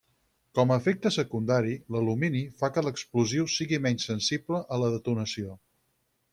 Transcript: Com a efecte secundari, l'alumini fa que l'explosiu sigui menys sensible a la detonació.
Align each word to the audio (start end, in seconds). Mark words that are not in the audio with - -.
Com 0.59 0.71
a 0.71 0.77
efecte 0.81 1.11
secundari, 1.17 1.75
l'alumini 1.97 2.41
fa 2.63 2.71
que 2.77 2.85
l'explosiu 2.87 3.47
sigui 3.59 3.81
menys 3.87 4.09
sensible 4.13 4.65
a 4.79 4.83
la 4.85 4.93
detonació. 4.99 5.59